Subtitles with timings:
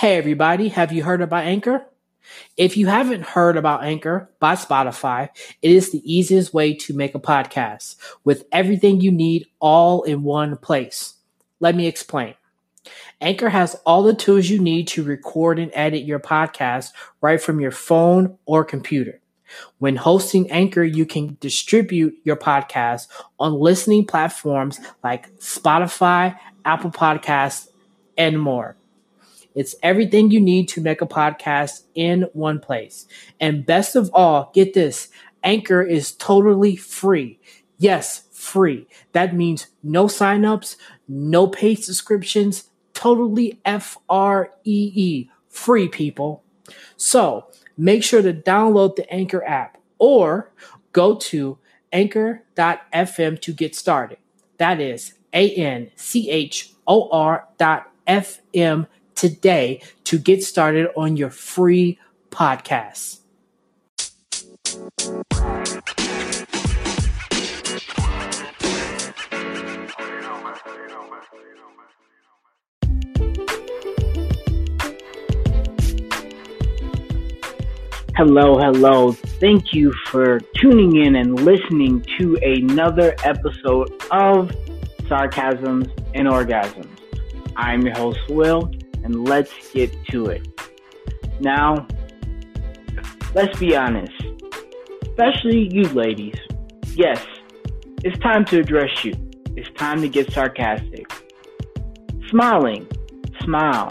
[0.00, 1.84] Hey everybody, have you heard about Anchor?
[2.56, 5.28] If you haven't heard about Anchor by Spotify,
[5.60, 10.22] it is the easiest way to make a podcast with everything you need all in
[10.22, 11.16] one place.
[11.60, 12.32] Let me explain.
[13.20, 17.60] Anchor has all the tools you need to record and edit your podcast right from
[17.60, 19.20] your phone or computer.
[19.80, 23.08] When hosting Anchor, you can distribute your podcast
[23.38, 27.68] on listening platforms like Spotify, Apple Podcasts,
[28.16, 28.78] and more.
[29.54, 33.06] It's everything you need to make a podcast in one place.
[33.40, 35.08] And best of all, get this
[35.42, 37.40] Anchor is totally free.
[37.78, 38.86] Yes, free.
[39.12, 40.76] That means no signups,
[41.08, 46.44] no paid subscriptions, totally F R E E, free people.
[46.96, 47.46] So
[47.76, 50.52] make sure to download the Anchor app or
[50.92, 51.58] go to
[51.92, 54.18] anchor.fm to get started.
[54.58, 58.86] That is A N C H O R dot FM
[59.20, 61.98] today to get started on your free
[62.30, 63.18] podcast.
[78.16, 79.12] Hello, hello.
[79.12, 84.50] Thank you for tuning in and listening to another episode of
[85.08, 86.88] Sarcasms and Orgasms.
[87.56, 88.70] I'm your host, Will,
[89.04, 90.46] and let's get to it.
[91.40, 91.86] Now,
[93.34, 94.12] let's be honest,
[95.02, 96.36] especially you ladies.
[96.94, 97.24] Yes,
[98.04, 99.12] it's time to address you.
[99.56, 101.10] It's time to get sarcastic.
[102.28, 102.86] Smiling,
[103.42, 103.90] smile,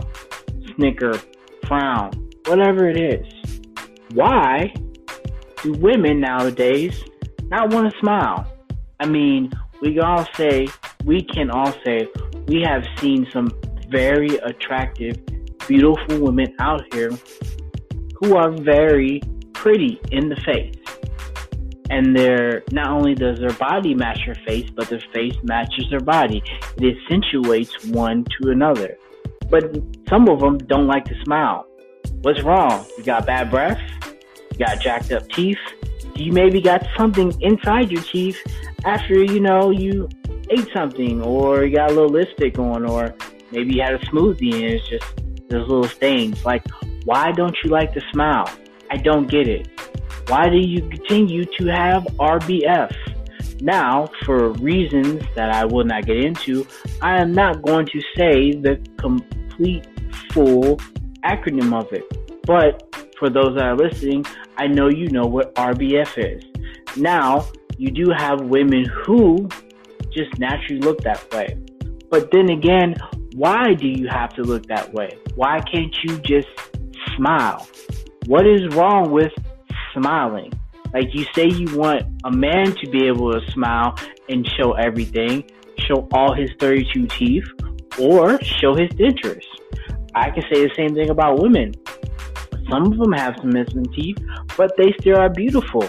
[0.76, 1.20] snicker,
[1.68, 2.12] frown,
[2.46, 3.26] whatever it is.
[4.14, 4.74] Why
[5.62, 7.04] do women nowadays
[7.50, 8.52] not want to smile?
[9.00, 9.52] I mean,
[9.82, 10.68] we all say,
[11.06, 12.08] we can all say,
[12.48, 13.50] we have seen some
[13.90, 15.18] very attractive,
[15.68, 17.12] beautiful women out here
[18.16, 19.22] who are very
[19.54, 20.76] pretty in the face.
[21.90, 26.00] And their not only does their body match their face, but their face matches their
[26.00, 26.44] body.
[26.78, 28.98] It accentuates one to another.
[29.50, 29.76] But
[30.08, 31.66] some of them don't like to smile.
[32.22, 32.86] What's wrong?
[32.98, 33.82] You got bad breath?
[34.52, 35.58] You got jacked up teeth?
[36.16, 38.38] You maybe got something inside your teeth
[38.86, 40.10] after you know you
[40.52, 43.16] ate something, or you got a little lipstick on, or
[43.52, 45.06] Maybe you had a smoothie and it's just
[45.50, 46.46] those little stains.
[46.46, 46.64] Like,
[47.06, 48.50] why don't you like to smile?
[48.92, 49.68] I don't get it.
[50.28, 52.96] Why do you continue to have RBF?
[53.62, 56.66] Now, for reasons that I will not get into,
[57.02, 59.88] I am not going to say the complete
[60.32, 60.78] full
[61.26, 62.06] acronym of it.
[62.46, 64.26] But for those that are listening,
[64.58, 66.44] I know you know what RBF is.
[66.96, 69.48] Now, you do have women who
[70.12, 71.58] just naturally look that way.
[72.10, 72.96] But then again,
[73.36, 75.18] why do you have to look that way?
[75.36, 76.48] Why can't you just
[77.16, 77.68] smile?
[78.26, 79.32] What is wrong with
[79.94, 80.52] smiling?
[80.94, 83.96] Like you say you want a man to be able to smile
[84.28, 87.46] and show everything, show all his 32 teeth,
[88.00, 89.46] or show his dentures.
[90.16, 91.74] I can say the same thing about women.
[92.70, 94.18] Some of them have some missing teeth,
[94.58, 95.88] but they still are beautiful.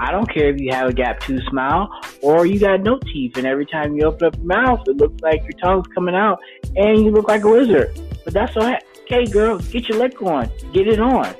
[0.00, 1.90] I don't care if you have a gap tooth smile
[2.22, 5.20] or you got no teeth, and every time you open up your mouth, it looks
[5.22, 6.40] like your tongue's coming out,
[6.76, 7.98] and you look like a wizard.
[8.24, 8.82] But that's all right.
[9.02, 11.34] Okay, girl, get your lick on, get it on.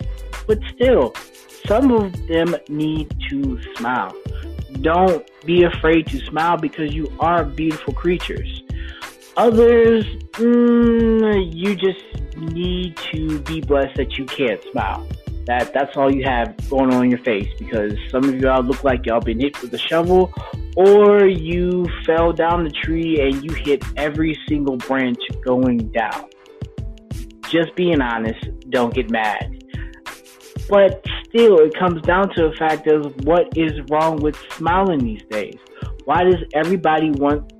[0.46, 1.14] But still,
[1.66, 4.14] some of them need to smile.
[4.80, 8.62] Don't be afraid to smile because you are beautiful creatures.
[9.36, 12.02] Others, mm, you just
[12.36, 15.06] need to be blessed that you can't smile
[15.48, 18.84] that that's all you have going on in your face because some of y'all look
[18.84, 20.30] like y'all been hit with a shovel
[20.76, 26.28] or you fell down the tree and you hit every single branch going down.
[27.50, 29.64] Just being honest, don't get mad.
[30.68, 35.22] But still, it comes down to the fact of what is wrong with smiling these
[35.30, 35.56] days.
[36.04, 37.50] Why does everybody want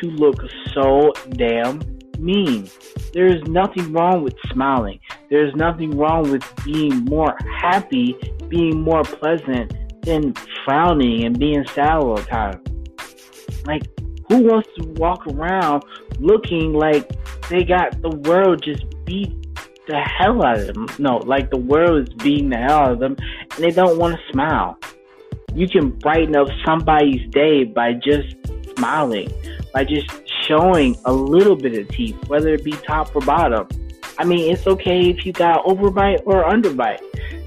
[0.00, 0.42] to look
[0.72, 1.82] so damn
[2.18, 2.70] mean?
[3.12, 5.00] There is nothing wrong with smiling.
[5.28, 8.16] There's nothing wrong with being more happy,
[8.48, 10.34] being more pleasant than
[10.64, 12.62] frowning and being sad all the time.
[13.66, 13.82] Like,
[14.28, 15.84] who wants to walk around
[16.18, 17.10] looking like
[17.48, 19.32] they got the world just beat
[19.88, 20.86] the hell out of them?
[20.98, 24.16] No, like the world is beating the hell out of them and they don't want
[24.16, 24.78] to smile.
[25.54, 28.36] You can brighten up somebody's day by just
[28.76, 29.32] smiling,
[29.72, 30.08] by just
[30.42, 33.66] showing a little bit of teeth, whether it be top or bottom.
[34.18, 37.00] I mean, it's okay if you got overbite or underbite.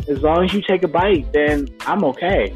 [0.07, 2.55] As long as you take a bite, then I'm okay.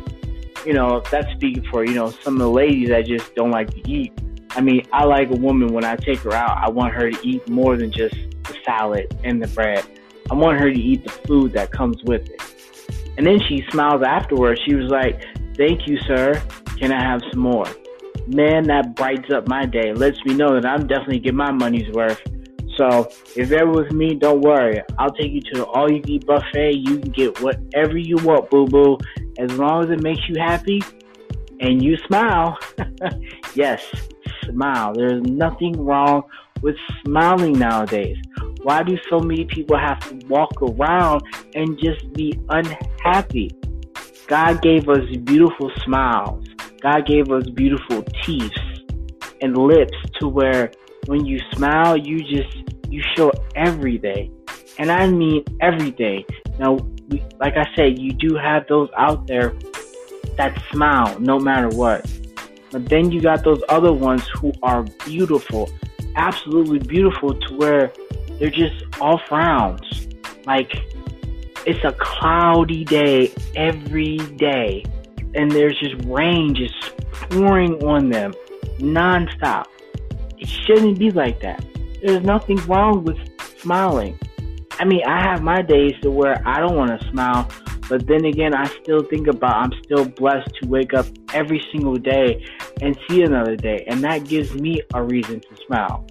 [0.65, 3.69] You know, that's speaking for, you know, some of the ladies that just don't like
[3.71, 4.13] to eat.
[4.51, 7.27] I mean, I like a woman when I take her out, I want her to
[7.27, 9.83] eat more than just the salad and the bread.
[10.29, 12.41] I want her to eat the food that comes with it.
[13.17, 14.61] And then she smiles afterwards.
[14.67, 15.21] She was like,
[15.55, 16.41] Thank you, sir.
[16.79, 17.67] Can I have some more?
[18.25, 19.93] Man, that brightens up my day.
[19.93, 22.21] Lets me know that I'm definitely getting my money's worth.
[22.77, 24.81] So if you're with me, don't worry.
[24.97, 26.73] I'll take you to the all you eat buffet.
[26.73, 28.97] You can get whatever you want, boo boo.
[29.37, 30.81] As long as it makes you happy
[31.59, 32.57] and you smile.
[33.55, 33.83] yes,
[34.45, 34.93] smile.
[34.93, 36.23] There's nothing wrong
[36.61, 38.17] with smiling nowadays.
[38.63, 41.21] Why do so many people have to walk around
[41.53, 43.51] and just be unhappy?
[44.27, 46.45] God gave us beautiful smiles.
[46.81, 48.51] God gave us beautiful teeth
[49.41, 50.71] and lips to where
[51.05, 52.55] when you smile, you just
[52.89, 54.31] you show every day,
[54.77, 56.25] and I mean every day.
[56.59, 56.77] Now,
[57.39, 59.53] like I said, you do have those out there
[60.37, 62.09] that smile no matter what,
[62.71, 65.69] but then you got those other ones who are beautiful,
[66.15, 67.91] absolutely beautiful, to where
[68.39, 70.07] they're just all frowns.
[70.45, 70.71] Like
[71.65, 74.83] it's a cloudy day every day,
[75.33, 76.97] and there's just rain just
[77.29, 78.33] pouring on them
[78.79, 79.65] nonstop.
[80.43, 81.63] It shouldn't be like that.
[82.01, 83.17] There's nothing wrong with
[83.59, 84.19] smiling.
[84.73, 87.49] I mean, I have my days to where I don't want to smile,
[87.87, 91.95] but then again, I still think about I'm still blessed to wake up every single
[91.95, 92.45] day
[92.81, 96.05] and see another day, and that gives me a reason to smile.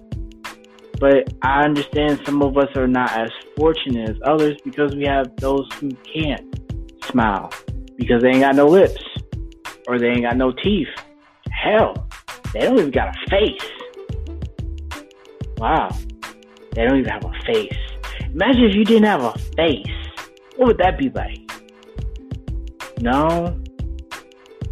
[0.99, 5.27] But I understand some of us are not as fortunate as others because we have
[5.37, 6.59] those who can't
[7.03, 7.51] smile
[7.97, 9.03] because they ain't got no lips
[9.87, 10.87] or they ain't got no teeth.
[11.51, 12.09] Hell,
[12.51, 13.72] they don't even got a face.
[15.63, 15.95] Wow.
[16.73, 17.77] They don't even have a face.
[18.33, 19.87] Imagine if you didn't have a face.
[20.57, 21.39] What would that be like?
[22.99, 23.57] No.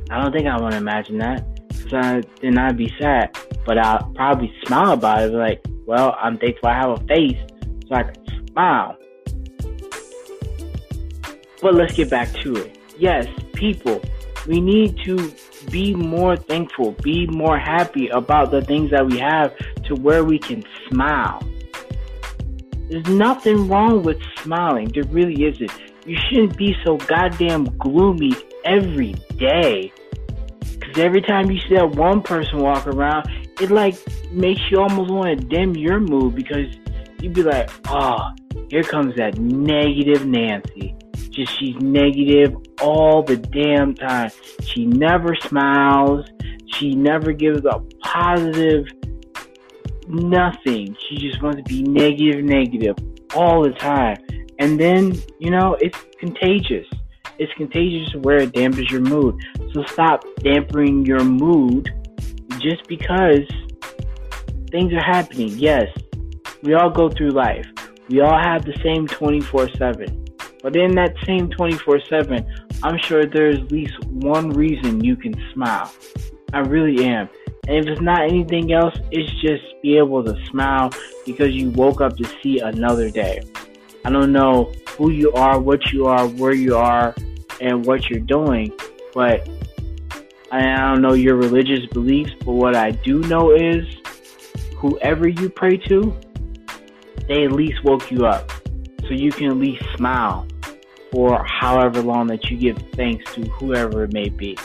[0.10, 1.46] I don't think I want to imagine that.
[1.70, 3.34] Cause I, then I'd be sad.
[3.66, 5.32] But I'll probably smile about it.
[5.32, 7.40] Like, well, I'm thankful I have a face
[7.88, 8.98] so I can smile.
[11.62, 12.78] But let's get back to it.
[12.98, 14.02] Yes, people,
[14.46, 15.34] we need to
[15.72, 20.38] be more thankful, be more happy about the things that we have to where we
[20.38, 21.42] can smile.
[22.90, 24.92] There's nothing wrong with smiling.
[24.94, 25.72] There really isn't.
[26.06, 28.34] You shouldn't be so goddamn gloomy
[28.66, 29.94] every day.
[30.60, 33.30] Because every time you see that one person walk around,
[33.62, 33.96] it like
[34.32, 36.76] makes you almost want to dim your mood because
[37.22, 38.32] you'd be like, oh,
[38.70, 40.96] here comes that negative Nancy.
[41.32, 44.32] Just she's negative all the damn time.
[44.64, 46.26] She never smiles.
[46.74, 48.86] She never gives a positive
[50.08, 50.96] nothing.
[51.08, 52.96] She just wants to be negative, negative
[53.36, 54.18] all the time.
[54.60, 56.88] And then, you know, it's contagious.
[57.40, 59.36] It's contagious where it dampens your mood.
[59.74, 61.90] So stop dampening your mood
[62.60, 63.48] just because
[64.70, 65.50] things are happening.
[65.58, 65.88] Yes,
[66.62, 67.66] we all go through life.
[68.10, 70.26] We all have the same 24 7.
[70.62, 72.46] But in that same 24 7,
[72.84, 75.92] I'm sure there's at least one reason you can smile.
[76.54, 77.30] I really am.
[77.68, 80.92] And if it's not anything else, it's just be able to smile
[81.26, 83.42] because you woke up to see another day.
[84.04, 87.16] I don't know who you are, what you are, where you are,
[87.62, 88.72] and what you're doing,
[89.14, 89.48] but
[90.52, 93.86] I don't know your religious beliefs, but what I do know is
[94.76, 96.18] whoever you pray to,
[97.28, 98.52] they at least woke you up.
[99.12, 100.48] So you can at least smile
[101.12, 104.58] for however long that you give thanks to whoever it may be.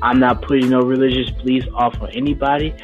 [0.00, 2.74] I'm not putting no religious beliefs off on anybody.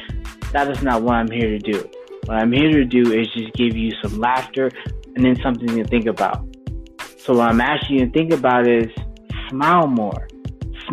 [0.51, 1.89] That is not what I'm here to do.
[2.25, 4.69] What I'm here to do is just give you some laughter
[5.15, 6.45] and then something to think about.
[7.17, 8.85] So what I'm asking you to think about is
[9.49, 10.27] smile more.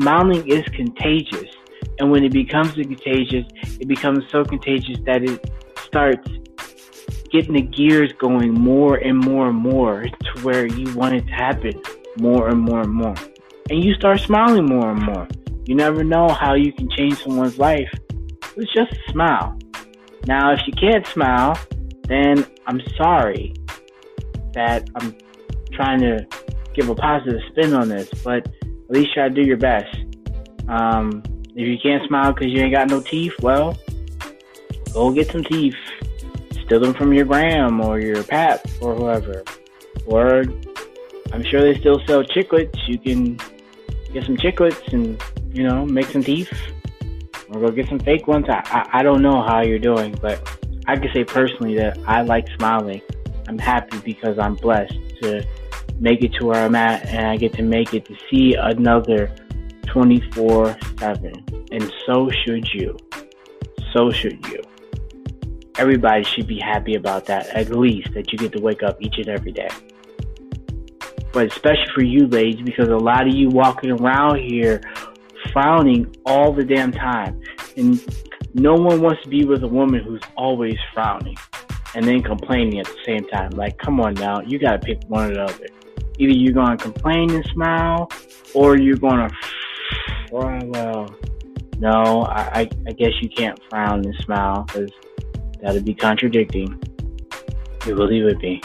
[0.01, 1.55] Smiling is contagious.
[1.99, 3.45] And when it becomes contagious,
[3.79, 5.51] it becomes so contagious that it
[5.85, 6.27] starts
[7.31, 11.33] getting the gears going more and more and more to where you want it to
[11.33, 11.81] happen
[12.19, 13.15] more and more and more.
[13.71, 15.29] And you start smiling more and more.
[15.67, 17.91] You never know how you can change someone's life
[18.57, 19.59] with just a smile.
[20.27, 21.59] Now, if you can't smile,
[22.05, 23.55] then I'm sorry
[24.55, 25.17] that I'm
[25.73, 26.27] trying to
[26.75, 29.95] give a positive spin on this, but at least try to do your best.
[30.69, 31.23] Um,
[31.55, 33.77] if you can't smile because you ain't got no teeth, well,
[34.93, 35.75] go get some teeth.
[36.69, 39.43] Steal them from your gram or your pap or whoever.
[40.05, 40.45] Or
[41.33, 42.77] I'm sure they still sell chiclets.
[42.87, 43.41] You can
[44.13, 45.19] get some chiclets and,
[45.51, 46.53] you know, make some teeth.
[47.49, 48.51] Or go get some fake ones.
[48.51, 50.47] I, I, I don't know how you're doing, but
[50.87, 53.01] I can say personally that I like smiling.
[53.49, 55.43] I'm happy because I'm blessed to
[55.99, 59.35] make it to where I'm at and I get to make it to see another
[59.87, 61.45] 24 7.
[61.73, 62.95] And so should you.
[63.95, 64.63] So should you.
[65.79, 69.17] Everybody should be happy about that, at least that you get to wake up each
[69.19, 69.71] and every day.
[71.33, 74.81] but especially for you ladies, because a lot of you walking around here
[75.53, 77.41] frowning all the damn time.
[77.77, 78.03] And
[78.55, 81.37] no one wants to be with a woman who's always frowning
[81.95, 83.51] and then complaining at the same time.
[83.51, 85.67] Like, come on now, you gotta pick one or the other.
[86.19, 88.11] Either you're gonna complain and smile,
[88.55, 89.29] or you're gonna
[90.31, 90.71] frown.
[90.71, 91.15] well,
[91.79, 94.91] no, I, I guess you can't frown and smile because
[95.61, 96.81] that'd be contradicting.
[97.87, 98.63] It really would be.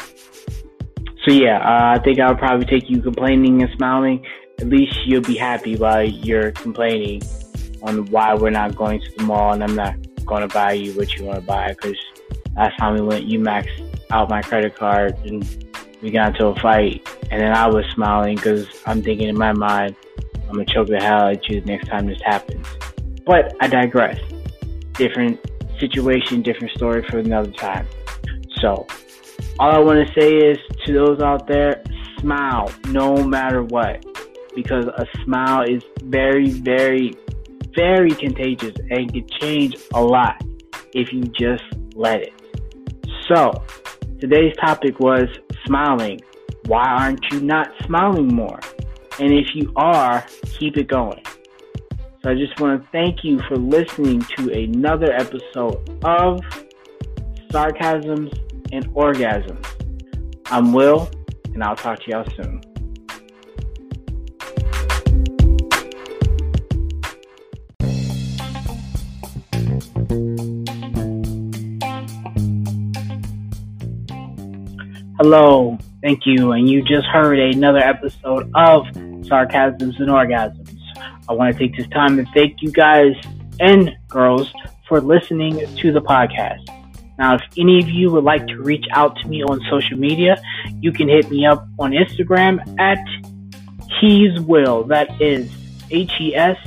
[1.26, 4.26] So yeah, uh, I think I would probably take you complaining and smiling.
[4.60, 7.22] At least you'll be happy while you're complaining
[7.82, 9.96] on why we're not going to the mall and I'm not
[10.26, 11.70] going to buy you what you want to buy.
[11.70, 11.98] Because
[12.56, 15.66] last time we went, you maxed out my credit card and
[16.02, 17.08] we got into a fight.
[17.32, 19.96] And then I was smiling because I'm thinking in my mind,
[20.50, 22.68] I'm gonna choke the hell out of you the next time this happens.
[23.26, 24.20] But I digress.
[24.94, 25.40] Different
[25.88, 27.88] situation, different story for another time.
[28.62, 28.88] So,
[29.60, 31.84] all I want to say is to those out there,
[32.20, 34.06] smile no matter what.
[34.56, 37.14] Because a smile is very, very,
[37.76, 40.42] very contagious and can change a lot
[40.94, 41.64] if you just
[41.96, 42.34] let it.
[43.28, 43.52] So,
[44.20, 45.28] today's topic was
[45.66, 46.20] smiling.
[46.68, 48.60] Why aren't you not smiling more?
[49.20, 50.26] And if you are,
[50.60, 51.24] keep it going.
[52.24, 56.40] So I just want to thank you for listening to another episode of
[57.52, 58.32] Sarcasms
[58.72, 59.66] and Orgasms.
[60.46, 61.12] I'm Will,
[61.54, 62.62] and I'll talk to y'all soon.
[75.18, 78.86] Hello, thank you, and you just heard another episode of
[79.28, 80.63] Sarcasms and Orgasms.
[81.30, 83.14] I want to take this time to thank you guys
[83.60, 84.52] and girls
[84.88, 86.60] for listening to the podcast.
[87.18, 90.42] Now, if any of you would like to reach out to me on social media,
[90.82, 92.98] you can hit me up on Instagram at
[94.00, 94.84] He's Will.
[94.84, 95.52] That is
[95.92, 96.58] H E S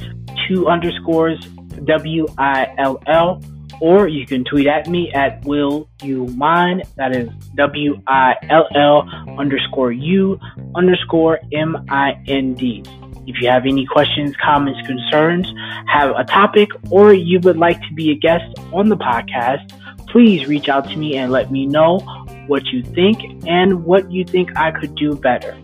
[0.46, 1.44] two underscores
[1.84, 3.42] W I L L.
[3.78, 6.84] Or you can tweet at me at Will You Mind.
[6.96, 9.06] That is W I L L
[9.38, 10.40] underscore U
[10.74, 12.82] underscore M I N D.
[13.26, 15.52] If you have any questions, comments, concerns,
[15.88, 19.70] have a topic, or you would like to be a guest on the podcast,
[20.08, 21.98] please reach out to me and let me know
[22.46, 25.58] what you think and what you think I could do better.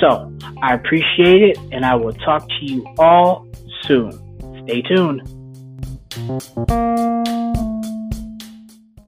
[0.00, 3.46] So, I appreciate it and I will talk to you all
[3.82, 4.12] soon.
[4.64, 5.26] Stay tuned.